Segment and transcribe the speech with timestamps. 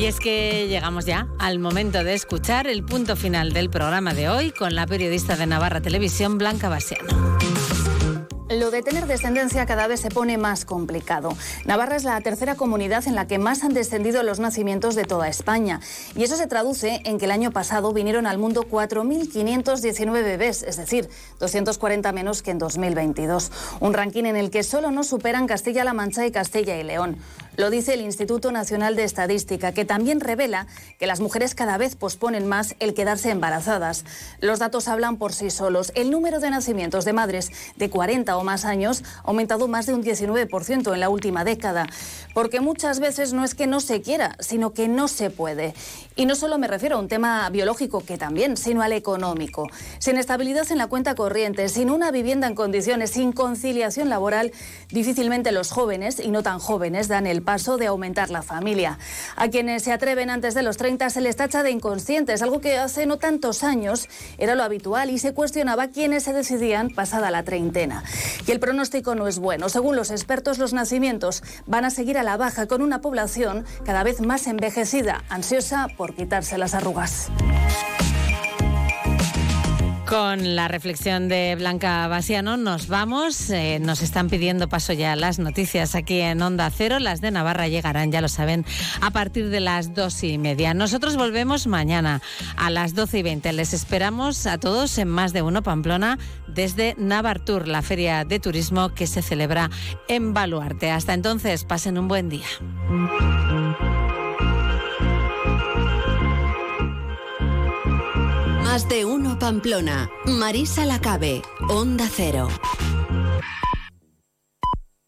[0.00, 4.30] Y es que llegamos ya al momento de escuchar el punto final del programa de
[4.30, 7.38] hoy con la periodista de Navarra Televisión, Blanca Basiano.
[8.48, 11.36] Lo de tener descendencia cada vez se pone más complicado.
[11.66, 15.28] Navarra es la tercera comunidad en la que más han descendido los nacimientos de toda
[15.28, 15.80] España.
[16.16, 20.78] Y eso se traduce en que el año pasado vinieron al mundo 4.519 bebés, es
[20.78, 21.08] decir,
[21.38, 23.52] 240 menos que en 2022.
[23.78, 27.18] Un ranking en el que solo nos superan Castilla-La Mancha y Castilla y León.
[27.56, 30.66] Lo dice el Instituto Nacional de Estadística, que también revela
[30.98, 34.04] que las mujeres cada vez posponen más el quedarse embarazadas.
[34.40, 35.92] Los datos hablan por sí solos.
[35.94, 39.94] El número de nacimientos de madres de 40 o más años ha aumentado más de
[39.94, 41.86] un 19% en la última década.
[42.32, 45.74] Porque muchas veces no es que no se quiera, sino que no se puede.
[46.16, 49.66] Y no solo me refiero a un tema biológico, que también, sino al económico.
[49.98, 54.52] Sin estabilidad en la cuenta corriente, sin una vivienda en condiciones, sin conciliación laboral,
[54.90, 58.98] difícilmente los jóvenes, y no tan jóvenes, dan el paso de aumentar la familia.
[59.34, 62.78] A quienes se atreven antes de los 30 se les tacha de inconscientes, algo que
[62.78, 67.42] hace no tantos años era lo habitual y se cuestionaba quiénes se decidían pasada la
[67.42, 68.04] treintena.
[68.46, 69.68] Y el pronóstico no es bueno.
[69.68, 74.04] Según los expertos, los nacimientos van a seguir a la baja con una población cada
[74.04, 77.30] vez más envejecida, ansiosa por quitarse las arrugas.
[80.10, 83.48] Con la reflexión de Blanca Basiano nos vamos.
[83.48, 86.98] Eh, nos están pidiendo paso ya las noticias aquí en Onda Cero.
[86.98, 88.66] Las de Navarra llegarán, ya lo saben,
[89.00, 90.74] a partir de las dos y media.
[90.74, 92.20] Nosotros volvemos mañana
[92.56, 93.52] a las doce y veinte.
[93.52, 98.88] Les esperamos a todos en Más de Uno Pamplona desde Navartur, la feria de turismo
[98.88, 99.70] que se celebra
[100.08, 100.90] en Baluarte.
[100.90, 102.48] Hasta entonces, pasen un buen día.
[108.70, 110.08] Más de uno Pamplona.
[110.26, 111.42] Marisa Lacabe.
[111.68, 112.46] Onda Cero.